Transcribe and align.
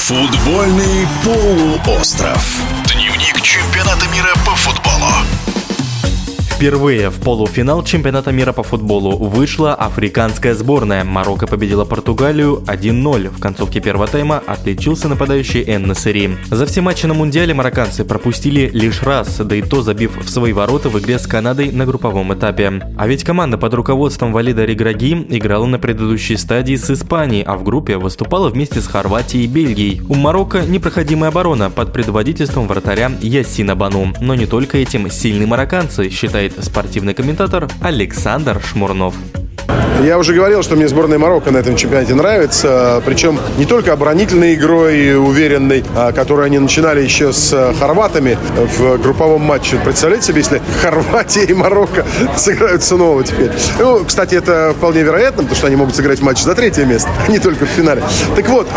Футбольный 0.00 1.06
полуостров. 1.22 2.42
Дневник 2.86 3.40
чемпионата 3.42 4.08
мира 4.08 4.32
по 4.44 4.56
футболу. 4.56 4.79
Впервые 6.60 7.08
в 7.08 7.18
полуфинал 7.20 7.82
чемпионата 7.82 8.32
мира 8.32 8.52
по 8.52 8.62
футболу 8.62 9.16
вышла 9.16 9.74
африканская 9.74 10.52
сборная. 10.52 11.04
Марокко 11.04 11.46
победила 11.46 11.86
Португалию 11.86 12.62
1-0. 12.66 13.30
В 13.30 13.40
концовке 13.40 13.80
первого 13.80 14.06
тайма 14.06 14.42
отличился 14.46 15.08
нападающий 15.08 15.64
Эн 15.66 15.86
Насыри. 15.86 16.36
За 16.50 16.66
все 16.66 16.82
матчи 16.82 17.06
на 17.06 17.14
Мундиале 17.14 17.54
марокканцы 17.54 18.04
пропустили 18.04 18.68
лишь 18.74 19.02
раз, 19.02 19.38
да 19.38 19.56
и 19.56 19.62
то 19.62 19.80
забив 19.80 20.18
в 20.18 20.28
свои 20.28 20.52
ворота 20.52 20.90
в 20.90 20.98
игре 21.00 21.18
с 21.18 21.26
Канадой 21.26 21.72
на 21.72 21.86
групповом 21.86 22.34
этапе. 22.34 22.82
А 22.94 23.06
ведь 23.06 23.24
команда 23.24 23.56
под 23.56 23.72
руководством 23.72 24.34
Валида 24.34 24.66
Риграги 24.66 25.14
играла 25.30 25.64
на 25.64 25.78
предыдущей 25.78 26.36
стадии 26.36 26.76
с 26.76 26.90
Испанией, 26.90 27.42
а 27.42 27.56
в 27.56 27.64
группе 27.64 27.96
выступала 27.96 28.50
вместе 28.50 28.82
с 28.82 28.86
Хорватией 28.86 29.44
и 29.44 29.48
Бельгией. 29.48 30.02
У 30.10 30.14
Марокко 30.14 30.60
непроходимая 30.60 31.30
оборона 31.30 31.70
под 31.70 31.94
предводительством 31.94 32.68
вратаря 32.68 33.10
Ясина 33.22 33.74
Бану. 33.74 34.12
Но 34.20 34.34
не 34.34 34.44
только 34.44 34.76
этим 34.76 35.10
сильные 35.10 35.46
марокканцы, 35.46 36.10
считает 36.10 36.49
спортивный 36.58 37.14
комментатор 37.14 37.68
Александр 37.80 38.60
Шмурнов. 38.62 39.14
Я 40.02 40.16
уже 40.16 40.32
говорил, 40.32 40.62
что 40.62 40.76
мне 40.76 40.88
сборная 40.88 41.18
Марокко 41.18 41.50
на 41.50 41.58
этом 41.58 41.76
чемпионате 41.76 42.14
нравится. 42.14 43.02
Причем 43.04 43.38
не 43.58 43.66
только 43.66 43.92
оборонительной 43.92 44.54
игрой 44.54 45.14
уверенной, 45.16 45.84
а, 45.94 46.12
которую 46.12 46.46
они 46.46 46.58
начинали 46.58 47.02
еще 47.02 47.34
с 47.34 47.52
а, 47.52 47.74
хорватами 47.78 48.38
в 48.56 48.96
групповом 48.96 49.42
матче. 49.42 49.78
Представляете 49.84 50.28
себе, 50.28 50.38
если 50.38 50.62
Хорватия 50.80 51.44
и 51.44 51.52
Марокко 51.52 52.06
сыграют 52.36 52.82
снова 52.82 53.22
теперь. 53.24 53.50
Ну, 53.78 54.04
кстати, 54.04 54.36
это 54.36 54.72
вполне 54.76 55.02
вероятно, 55.02 55.42
потому 55.42 55.56
что 55.56 55.66
они 55.66 55.76
могут 55.76 55.94
сыграть 55.94 56.22
матч 56.22 56.42
за 56.42 56.54
третье 56.54 56.86
место, 56.86 57.10
а 57.26 57.30
не 57.30 57.38
только 57.38 57.66
в 57.66 57.68
финале. 57.68 58.02
Так 58.36 58.48
вот, 58.48 58.68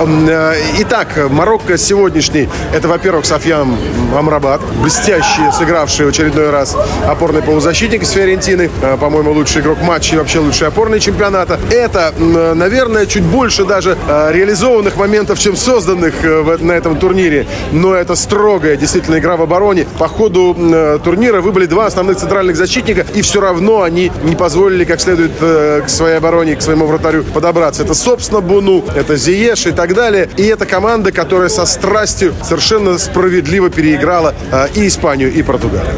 итак, 0.80 1.08
Марокко 1.30 1.78
сегодняшний, 1.78 2.50
это, 2.74 2.90
во-первых, 2.90 3.26
Софьян 3.26 3.78
Амрабат, 4.18 4.62
блестящий, 4.82 5.50
сыгравший 5.58 6.06
в 6.06 6.10
очередной 6.10 6.50
раз 6.50 6.76
опорный 7.08 7.42
полузащитник 7.42 8.04
из 8.04 8.10
Фиорентины, 8.10 8.70
по-моему, 9.00 9.32
лучший 9.32 9.62
игрок 9.62 9.82
матча 9.82 10.16
и 10.16 10.18
вообще 10.18 10.40
лучший 10.40 10.68
опорный 10.68 11.00
чемпионата. 11.14 11.60
Это, 11.70 12.12
наверное, 12.18 13.06
чуть 13.06 13.24
больше 13.24 13.66
даже 13.66 13.96
э, 14.08 14.32
реализованных 14.34 14.98
моментов, 14.98 15.38
чем 15.38 15.56
созданных 15.56 16.16
э, 16.24 16.58
на 16.60 16.72
этом 16.72 16.98
турнире. 16.98 17.46
Но 17.72 17.94
это 17.94 18.16
строгая 18.16 18.76
действительно 18.78 19.20
игра 19.20 19.38
в 19.38 19.44
обороне. 19.44 19.86
По 20.00 20.08
ходу 20.08 20.56
э, 20.58 21.00
турнира 21.04 21.42
выбыли 21.42 21.68
два 21.68 21.86
основных 21.86 22.18
центральных 22.18 22.56
защитника, 22.56 23.06
и 23.14 23.22
все 23.22 23.42
равно 23.42 23.84
они 23.84 24.12
не 24.24 24.36
позволили 24.36 24.86
как 24.86 25.00
следует 25.02 25.32
к 25.40 25.88
своей 25.88 26.18
обороне, 26.18 26.56
к 26.56 26.62
своему 26.62 26.88
вратарю 26.88 27.24
подобраться. 27.24 27.84
Это, 27.84 27.94
собственно, 27.94 28.42
Буну, 28.42 28.84
это 28.96 29.16
Зиеш 29.16 29.68
и 29.68 29.72
так 29.72 29.94
далее. 29.94 30.30
И 30.38 30.44
это 30.44 30.66
команда, 30.66 31.12
которая 31.12 31.50
со 31.50 31.66
страстью 31.66 32.34
совершенно 32.44 32.98
справедливо 32.98 33.70
переиграла 33.70 34.34
и 34.74 34.88
Испанию, 34.88 35.32
и 35.32 35.44
Португалию. 35.44 35.94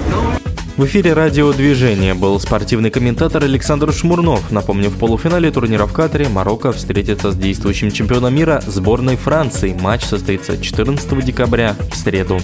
В 0.77 0.85
эфире 0.87 1.13
радиодвижения 1.13 2.13
был 2.13 2.37
спортивный 2.37 2.89
комментатор 2.89 3.41
Александр 3.41 3.93
Шмурнов. 3.93 4.51
Напомню, 4.51 4.89
в 4.89 4.97
полуфинале 4.97 5.49
турнира 5.49 5.85
в 5.85 5.93
Катаре 5.93 6.27
Марокко 6.27 6.73
встретится 6.73 7.31
с 7.31 7.37
действующим 7.37 7.91
чемпионом 7.91 8.35
мира 8.35 8.61
сборной 8.67 9.15
Франции. 9.15 9.73
Матч 9.79 10.03
состоится 10.03 10.57
14 10.61 11.23
декабря 11.23 11.77
в 11.89 11.95
среду. 11.95 12.41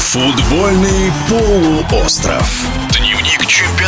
Футбольный 0.00 1.12
полуостров. 1.28 2.66
Дневник 2.90 3.46
чемпиона 3.46 3.79